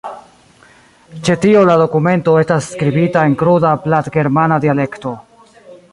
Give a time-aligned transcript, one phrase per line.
[1.27, 5.17] Ĉe tio la dokumento estas skribita en kruda platgermana dialekto.